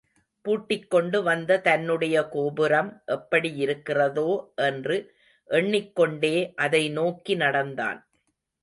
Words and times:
பூட்டிக்கொண்டு 0.45 1.23
வந்த 1.23 1.59
தன்னுடைய 1.59 2.27
கோபுரம் 2.27 3.03
எப்படியிருக்கிறதோ 3.07 4.29
என்று 4.55 4.97
எண்ணிக்கொண்டே 5.49 6.53
அதை 6.55 6.89
நோக்கி 6.89 7.35
நடந்தான். 7.35 7.99